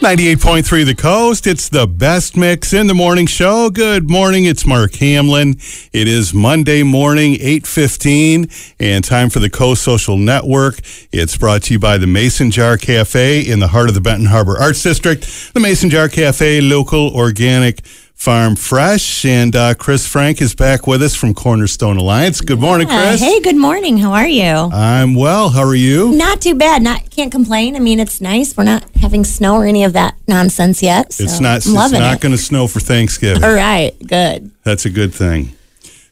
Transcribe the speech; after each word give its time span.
98.3 0.00 0.84
The 0.84 0.94
Coast. 0.94 1.46
It's 1.46 1.68
the 1.68 1.86
best 1.86 2.36
mix 2.36 2.72
in 2.72 2.88
the 2.88 2.94
morning 2.94 3.26
show. 3.26 3.70
Good 3.70 4.10
morning. 4.10 4.44
It's 4.44 4.66
Mark 4.66 4.94
Hamlin. 4.96 5.56
It 5.92 6.08
is 6.08 6.34
Monday 6.34 6.82
morning, 6.82 7.36
8:15, 7.40 8.50
and 8.78 9.02
time 9.02 9.30
for 9.30 9.38
the 9.38 9.48
Coast 9.48 9.82
Social 9.82 10.18
Network. 10.18 10.80
It's 11.12 11.36
brought 11.36 11.62
to 11.64 11.74
you 11.74 11.78
by 11.78 11.96
the 11.96 12.06
Mason 12.06 12.50
Jar 12.50 12.76
Cafe 12.76 13.40
in 13.40 13.60
the 13.60 13.68
heart 13.68 13.88
of 13.88 13.94
the 13.94 14.00
Benton 14.00 14.26
Harbor 14.26 14.58
Arts 14.58 14.82
District. 14.82 15.26
The 15.54 15.60
Mason 15.60 15.88
Jar 15.88 16.08
Cafe, 16.08 16.60
local, 16.60 17.08
organic, 17.14 17.80
Farm 18.14 18.56
Fresh. 18.56 19.24
And 19.24 19.54
uh, 19.54 19.74
Chris 19.74 20.06
Frank 20.06 20.40
is 20.40 20.54
back 20.54 20.86
with 20.86 21.02
us 21.02 21.14
from 21.14 21.34
Cornerstone 21.34 21.96
Alliance. 21.98 22.40
Good 22.40 22.60
morning, 22.60 22.88
Yeah. 22.88 23.08
Chris. 23.08 23.20
Hey, 23.20 23.40
good 23.40 23.56
morning. 23.56 23.98
How 23.98 24.12
are 24.12 24.26
you? 24.26 24.44
I'm 24.72 25.14
well. 25.14 25.50
How 25.50 25.62
are 25.62 25.74
you? 25.74 26.12
Not 26.12 26.40
too 26.40 26.54
bad. 26.54 26.82
Not 26.82 27.10
can't 27.10 27.30
complain. 27.32 27.76
I 27.76 27.80
mean, 27.80 28.00
it's 28.00 28.20
nice. 28.20 28.56
We're 28.56 28.64
not 28.64 28.84
having 29.00 29.24
snow 29.24 29.56
or 29.56 29.66
any 29.66 29.84
of 29.84 29.92
that 29.92 30.14
nonsense 30.26 30.82
yet. 30.82 31.12
So 31.12 31.24
It's 31.24 31.40
not. 31.40 31.58
It's 31.58 31.66
I'm 31.66 31.74
not 31.92 32.14
it. 32.16 32.20
going 32.20 32.32
to 32.32 32.38
snow 32.38 32.66
for 32.66 32.80
Thanksgiving. 32.80 33.44
All 33.44 33.52
right, 33.54 33.92
good. 34.06 34.50
That's 34.62 34.86
a 34.86 34.90
good 34.90 35.12
thing. 35.12 35.54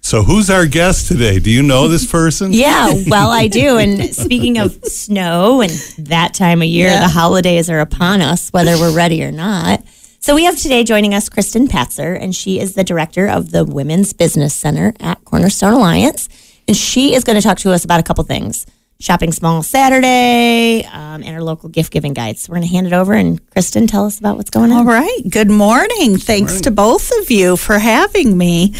So, 0.04 0.24
who's 0.24 0.50
our 0.50 0.66
guest 0.66 1.06
today? 1.06 1.38
Do 1.38 1.48
you 1.48 1.62
know 1.62 1.86
this 1.86 2.04
person? 2.10 2.52
Yeah, 2.62 2.92
well, 3.06 3.30
I 3.30 3.46
do. 3.46 3.78
And 3.82 4.12
speaking 4.14 4.58
of 4.58 4.72
snow 4.84 5.60
and 5.60 5.70
that 6.08 6.34
time 6.34 6.60
of 6.60 6.66
year, 6.68 6.90
the 6.90 7.06
holidays 7.08 7.70
are 7.70 7.78
upon 7.78 8.20
us, 8.20 8.50
whether 8.50 8.76
we're 8.76 8.94
ready 8.94 9.22
or 9.24 9.30
not. 9.30 9.82
So 10.24 10.36
we 10.36 10.44
have 10.44 10.56
today 10.56 10.84
joining 10.84 11.14
us 11.14 11.28
Kristen 11.28 11.66
Patzer, 11.66 12.16
and 12.16 12.32
she 12.32 12.60
is 12.60 12.76
the 12.76 12.84
director 12.84 13.28
of 13.28 13.50
the 13.50 13.64
Women's 13.64 14.12
Business 14.12 14.54
Center 14.54 14.94
at 15.00 15.24
Cornerstone 15.24 15.72
Alliance. 15.72 16.28
And 16.68 16.76
she 16.76 17.16
is 17.16 17.24
going 17.24 17.34
to 17.34 17.42
talk 17.42 17.58
to 17.58 17.72
us 17.72 17.84
about 17.84 17.98
a 17.98 18.04
couple 18.04 18.22
things 18.22 18.64
shopping 19.00 19.32
small 19.32 19.64
Saturday 19.64 20.84
um, 20.84 21.24
and 21.24 21.30
our 21.30 21.42
local 21.42 21.68
gift 21.68 21.92
giving 21.92 22.12
guides. 22.12 22.42
So 22.42 22.52
we're 22.52 22.58
going 22.58 22.68
to 22.68 22.72
hand 22.72 22.86
it 22.86 22.92
over, 22.92 23.14
and 23.14 23.44
Kristen, 23.50 23.88
tell 23.88 24.06
us 24.06 24.20
about 24.20 24.36
what's 24.36 24.50
going 24.50 24.70
on. 24.70 24.86
All 24.86 24.94
right. 24.94 25.22
Good 25.28 25.50
morning. 25.50 26.16
Thanks 26.18 26.60
to 26.60 26.70
both 26.70 27.10
of 27.18 27.28
you 27.28 27.56
for 27.56 27.80
having 27.80 28.38
me. 28.38 28.74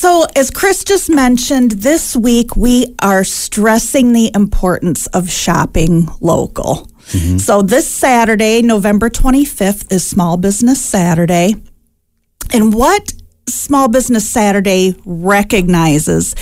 So, 0.00 0.24
as 0.34 0.50
Chris 0.50 0.82
just 0.82 1.10
mentioned, 1.10 1.72
this 1.72 2.16
week 2.16 2.56
we 2.56 2.96
are 3.02 3.22
stressing 3.22 4.14
the 4.14 4.30
importance 4.34 5.06
of 5.08 5.30
shopping 5.30 6.08
local. 6.22 6.88
Mm-hmm. 7.08 7.36
So, 7.36 7.60
this 7.60 7.86
Saturday, 7.86 8.62
November 8.62 9.10
25th, 9.10 9.92
is 9.92 10.02
Small 10.02 10.38
Business 10.38 10.82
Saturday. 10.82 11.54
And 12.50 12.72
what 12.72 13.12
Small 13.46 13.88
Business 13.88 14.26
Saturday 14.26 14.96
recognizes 15.04 16.34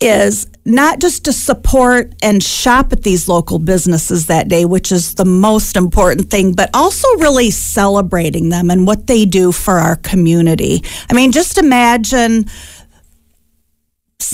is 0.00 0.46
not 0.64 1.00
just 1.00 1.24
to 1.24 1.32
support 1.32 2.14
and 2.22 2.42
shop 2.42 2.92
at 2.92 3.02
these 3.02 3.28
local 3.28 3.58
businesses 3.58 4.26
that 4.26 4.48
day, 4.48 4.64
which 4.64 4.90
is 4.90 5.14
the 5.14 5.24
most 5.24 5.76
important 5.76 6.30
thing, 6.30 6.54
but 6.54 6.70
also 6.74 7.08
really 7.18 7.50
celebrating 7.50 8.48
them 8.48 8.70
and 8.70 8.86
what 8.86 9.06
they 9.06 9.24
do 9.24 9.52
for 9.52 9.74
our 9.74 9.96
community. 9.96 10.82
I 11.10 11.14
mean, 11.14 11.32
just 11.32 11.56
imagine 11.56 12.46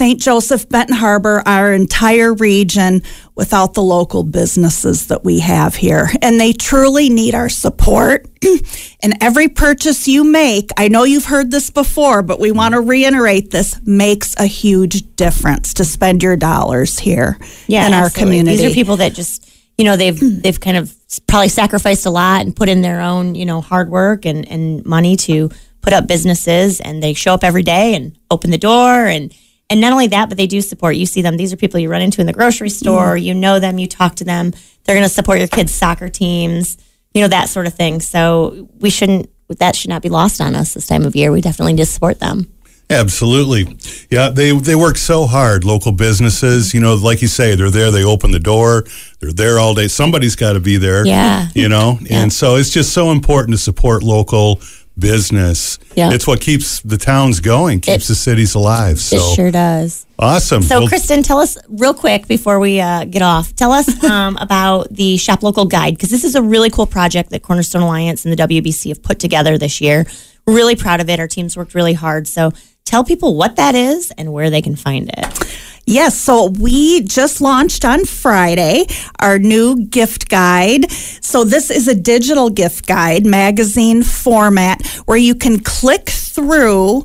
St. 0.03 0.21
Joseph, 0.21 0.69
Benton 0.69 0.97
Harbor, 0.97 1.45
our 1.47 1.73
entire 1.73 2.35
region 2.35 3.05
without 3.37 3.75
the 3.75 3.85
local 3.85 4.25
businesses 4.25 5.07
that 5.07 5.23
we 5.23 5.39
have 5.39 5.77
here. 5.77 6.11
And 6.21 6.41
they 6.41 6.53
truly 6.53 7.09
need 7.09 7.37
our 7.37 7.49
support. 7.49 8.27
and 9.05 9.17
every 9.21 9.47
purchase 9.47 10.09
you 10.09 10.25
make, 10.25 10.71
I 10.77 10.89
know 10.89 11.05
you've 11.05 11.27
heard 11.27 11.53
this 11.53 11.71
before, 11.71 12.23
but 12.23 12.41
we 12.41 12.51
want 12.51 12.75
to 12.75 12.81
reiterate 12.81 13.53
this, 13.53 13.81
makes 13.87 14.35
a 14.41 14.47
huge 14.47 15.15
difference 15.15 15.73
to 15.75 15.85
spend 15.85 16.21
your 16.25 16.35
dollars 16.35 16.99
here 16.99 17.39
yeah, 17.69 17.87
in 17.87 17.95
our 17.95 18.11
community. 18.11 18.57
These 18.57 18.73
are 18.73 18.75
people 18.75 18.97
that 18.97 19.15
just, 19.15 19.49
you 19.79 19.85
know, 19.85 19.97
they've 19.97 20.19
they've 20.43 20.59
kind 20.59 20.79
of 20.79 20.93
probably 21.29 21.49
sacrificed 21.49 22.07
a 22.07 22.11
lot 22.11 22.41
and 22.41 22.57
put 22.57 22.69
in 22.69 22.83
their 22.83 23.01
own, 23.01 23.37
you 23.37 23.47
know, 23.47 23.61
hard 23.61 23.89
work 23.89 24.27
and 24.27 24.49
and 24.49 24.85
money 24.85 25.15
to 25.19 25.49
put 25.81 25.93
up 25.93 26.09
businesses, 26.09 26.81
and 26.81 27.01
they 27.01 27.15
show 27.15 27.35
up 27.35 27.45
every 27.45 27.63
day 27.63 27.95
and 27.95 28.19
open 28.33 28.51
the 28.51 28.59
door 28.59 29.07
and. 29.07 29.33
And 29.71 29.81
not 29.81 29.93
only 29.93 30.07
that, 30.09 30.29
but 30.29 30.37
they 30.37 30.47
do 30.47 30.61
support. 30.61 30.97
You 30.97 31.07
see 31.07 31.23
them; 31.23 31.37
these 31.37 31.53
are 31.53 31.57
people 31.57 31.81
you 31.81 31.89
run 31.89 32.03
into 32.03 32.21
in 32.21 32.27
the 32.27 32.33
grocery 32.33 32.69
store. 32.69 33.17
You 33.17 33.35
know 33.35 33.59
them. 33.59 33.79
You 33.79 33.87
talk 33.87 34.17
to 34.17 34.25
them. 34.25 34.53
They're 34.85 34.97
going 34.97 35.07
to 35.07 35.09
support 35.09 35.39
your 35.39 35.49
kids' 35.49 35.73
soccer 35.75 36.09
teams. 36.09 36.77
You 37.15 37.23
know 37.23 37.29
that 37.29 37.49
sort 37.49 37.67
of 37.67 37.75
thing. 37.75 38.01
So 38.01 38.69
we 38.79 38.91
shouldn't. 38.91 39.31
That 39.59 39.77
should 39.77 39.91
not 39.91 40.03
be 40.03 40.09
lost 40.09 40.41
on 40.41 40.55
us 40.55 40.75
this 40.75 40.87
time 40.87 41.05
of 41.05 41.15
year. 41.15 41.31
We 41.31 41.41
definitely 41.41 41.75
need 41.75 41.83
to 41.83 41.87
support 41.87 42.21
them. 42.21 42.53
Absolutely. 42.93 43.79
Yeah, 44.11 44.29
they 44.29 44.53
they 44.53 44.75
work 44.75 44.97
so 44.97 45.27
hard. 45.27 45.65
Local 45.65 45.93
businesses, 45.93 46.75
you 46.75 46.81
know, 46.81 46.95
like 46.95 47.23
you 47.23 47.29
say, 47.29 47.55
they're 47.55 47.71
there. 47.71 47.91
They 47.91 48.05
open 48.05 48.31
the 48.31 48.39
door. 48.39 48.85
They're 49.21 49.33
there 49.33 49.59
all 49.59 49.75
day. 49.75 49.89
Somebody's 49.89 50.37
got 50.37 50.53
to 50.53 50.61
be 50.61 50.77
there. 50.77 51.07
Yeah. 51.07 51.49
You 51.55 51.69
know, 51.69 51.99
and 52.11 52.33
so 52.33 52.57
it's 52.57 52.71
just 52.71 52.93
so 52.93 53.11
important 53.11 53.55
to 53.55 53.59
support 53.59 54.03
local 54.03 54.61
business. 54.99 55.79
Yeah. 55.95 56.13
It's 56.13 56.27
what 56.27 56.41
keeps 56.41 56.81
the 56.81 56.97
towns 56.99 57.41
going, 57.41 57.81
keeps 57.81 58.05
It- 58.05 58.09
the 58.09 58.15
cities 58.15 58.55
alive. 58.55 59.01
So 59.01 59.17
It 59.17 59.35
sure 59.35 59.51
does. 59.51 60.07
awesome. 60.19 60.63
So, 60.63 60.81
Well, 60.81 60.89
Kristen, 60.89 61.23
tell 61.23 61.41
us 61.41 61.57
real 61.69 61.95
quick 61.95 62.27
before 62.29 62.59
we 62.61 62.81
uh, 62.81 63.05
get 63.05 63.23
off. 63.23 63.55
Tell 63.57 63.73
us 63.73 64.03
um, 64.11 64.37
about 64.41 64.93
the 64.95 65.17
Shop 65.17 65.43
Local 65.43 65.65
Guide 65.65 65.95
because 65.95 66.11
this 66.11 66.25
is 66.25 66.35
a 66.35 66.43
really 66.43 66.71
cool 66.71 66.87
project 66.87 67.31
that 67.31 67.43
Cornerstone 67.43 67.83
Alliance 67.83 68.25
and 68.25 68.33
the 68.37 68.37
WBC 68.37 68.89
have 68.91 69.03
put 69.03 69.19
together 69.19 69.59
this 69.59 69.81
year. 69.81 70.07
Really 70.47 70.77
proud 70.77 71.01
of 71.01 71.09
it. 71.09 71.21
Our 71.21 71.29
team's 71.29 71.57
worked 71.57 71.75
really 71.75 71.95
hard. 71.95 72.27
So, 72.29 72.53
tell 72.85 73.05
people 73.05 73.37
what 73.37 73.57
that 73.57 73.75
is 73.75 74.11
and 74.19 74.33
where 74.33 74.51
they 74.51 74.61
can 74.61 74.75
find 74.77 75.09
it. 75.17 75.57
Yes, 75.85 76.17
so 76.17 76.47
we 76.47 77.03
just 77.03 77.41
launched 77.41 77.85
on 77.85 78.05
Friday 78.05 78.87
our 79.19 79.39
new 79.39 79.85
gift 79.85 80.29
guide. 80.29 80.91
So 80.93 81.45
this 81.45 81.71
is 81.71 81.89
a 81.89 81.95
digital 81.95 82.51
gift 82.51 82.87
guide, 82.87 83.27
magazine 83.27 84.03
format, 84.03 84.87
where 85.07 85.19
you 85.19 85.35
can 85.35 85.59
click 85.59 86.09
through 86.09 87.05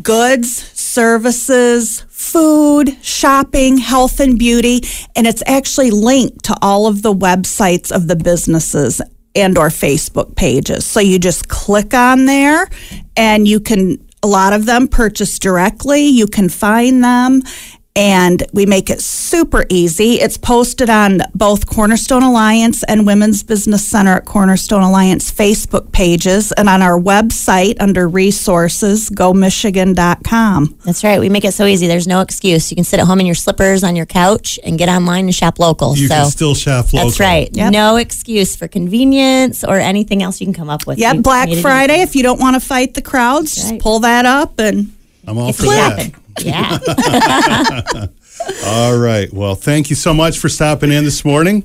goods, 0.00 0.50
services, 0.78 2.04
food, 2.08 2.96
shopping, 3.04 3.78
health 3.78 4.20
and 4.20 4.38
beauty, 4.38 4.80
and 5.16 5.26
it's 5.26 5.42
actually 5.46 5.90
linked 5.90 6.44
to 6.44 6.56
all 6.62 6.86
of 6.86 7.02
the 7.02 7.12
websites 7.12 7.90
of 7.90 8.06
the 8.06 8.16
businesses 8.16 9.00
and 9.34 9.58
or 9.58 9.68
Facebook 9.68 10.36
pages. 10.36 10.86
So 10.86 11.00
you 11.00 11.18
just 11.18 11.48
click 11.48 11.92
on 11.94 12.26
there 12.26 12.68
and 13.16 13.48
you 13.48 13.58
can 13.60 13.98
a 14.22 14.26
lot 14.26 14.54
of 14.54 14.64
them 14.64 14.88
purchase 14.88 15.38
directly. 15.38 16.06
You 16.06 16.26
can 16.26 16.48
find 16.48 17.04
them 17.04 17.42
and 17.96 18.42
we 18.52 18.66
make 18.66 18.90
it 18.90 19.00
super 19.00 19.64
easy. 19.68 20.14
It's 20.14 20.36
posted 20.36 20.90
on 20.90 21.20
both 21.34 21.66
Cornerstone 21.66 22.24
Alliance 22.24 22.82
and 22.84 23.06
Women's 23.06 23.44
Business 23.44 23.86
Center 23.86 24.14
at 24.14 24.24
Cornerstone 24.24 24.82
Alliance 24.82 25.30
Facebook 25.30 25.92
pages 25.92 26.50
and 26.52 26.68
on 26.68 26.82
our 26.82 27.00
website 27.00 27.76
under 27.80 28.08
resources, 28.08 29.10
gomichigan.com. 29.10 30.78
That's 30.84 31.04
right. 31.04 31.20
We 31.20 31.28
make 31.28 31.44
it 31.44 31.52
so 31.52 31.66
easy. 31.66 31.86
There's 31.86 32.08
no 32.08 32.20
excuse. 32.20 32.70
You 32.72 32.74
can 32.74 32.84
sit 32.84 32.98
at 32.98 33.06
home 33.06 33.20
in 33.20 33.26
your 33.26 33.36
slippers 33.36 33.84
on 33.84 33.94
your 33.94 34.06
couch 34.06 34.58
and 34.64 34.76
get 34.76 34.88
online 34.88 35.26
and 35.26 35.34
shop 35.34 35.60
local. 35.60 35.96
you 35.96 36.08
so 36.08 36.14
can 36.14 36.30
still 36.30 36.54
shop 36.54 36.92
local. 36.92 37.08
that's 37.08 37.20
right. 37.20 37.48
Yep. 37.52 37.72
No 37.72 37.96
excuse 37.96 38.56
for 38.56 38.66
convenience 38.66 39.62
or 39.62 39.78
anything 39.78 40.22
else 40.22 40.40
you 40.40 40.46
can 40.46 40.54
come 40.54 40.68
up 40.68 40.84
with. 40.86 40.98
Yeah, 40.98 41.14
Black 41.14 41.46
we 41.46 41.50
need 41.50 41.56
to 41.56 41.62
do 41.62 41.62
Friday, 41.62 42.02
if 42.02 42.16
you 42.16 42.24
don't 42.24 42.40
want 42.40 42.54
to 42.54 42.60
fight 42.60 42.94
the 42.94 43.02
crowds, 43.02 43.54
just 43.54 43.78
pull 43.78 44.00
that 44.00 44.26
up 44.26 44.58
and 44.58 44.92
I'm 45.26 45.38
all 45.38 45.50
If 45.50 45.56
for 45.56 45.62
we 45.64 45.68
that. 45.70 46.12
Yeah. 46.40 46.78
All 48.66 48.96
right. 48.98 49.32
Well, 49.32 49.54
thank 49.54 49.88
you 49.88 49.96
so 49.96 50.12
much 50.12 50.38
for 50.38 50.48
stopping 50.48 50.92
in 50.92 51.04
this 51.04 51.24
morning. 51.24 51.62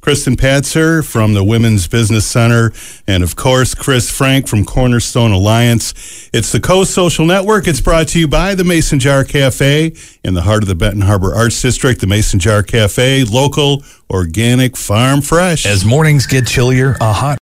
Kristen 0.00 0.36
Patzer 0.36 1.04
from 1.06 1.34
the 1.34 1.44
Women's 1.44 1.86
Business 1.88 2.24
Center, 2.24 2.72
and 3.06 3.22
of 3.22 3.36
course, 3.36 3.74
Chris 3.74 4.10
Frank 4.10 4.48
from 4.48 4.64
Cornerstone 4.64 5.32
Alliance. 5.32 6.30
It's 6.32 6.52
the 6.52 6.60
Coast 6.60 6.92
Social 6.94 7.26
Network. 7.26 7.68
It's 7.68 7.82
brought 7.82 8.08
to 8.08 8.18
you 8.18 8.26
by 8.26 8.54
the 8.54 8.64
Mason 8.64 8.98
Jar 8.98 9.24
Cafe 9.24 9.92
in 10.24 10.34
the 10.34 10.42
heart 10.42 10.62
of 10.62 10.68
the 10.68 10.74
Benton 10.74 11.02
Harbor 11.02 11.34
Arts 11.34 11.60
District. 11.60 12.00
The 12.00 12.06
Mason 12.06 12.38
Jar 12.38 12.62
Cafe, 12.62 13.24
local, 13.24 13.82
organic, 14.08 14.76
farm 14.76 15.20
fresh. 15.20 15.66
As 15.66 15.84
mornings 15.84 16.26
get 16.26 16.46
chillier, 16.46 16.96
a 17.02 17.12
hot 17.12 17.36